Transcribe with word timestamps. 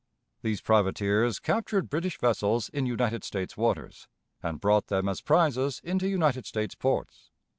These 0.41 0.61
privateers 0.61 1.37
captured 1.37 1.87
British 1.87 2.17
vessels 2.17 2.69
in 2.69 2.87
United 2.87 3.23
States 3.23 3.55
waters, 3.55 4.07
and 4.41 4.59
brought 4.59 4.87
them 4.87 5.07
as 5.07 5.21
prizes 5.21 5.79
into 5.83 6.07
United 6.07 6.47
States 6.47 6.73
ports. 6.73 7.29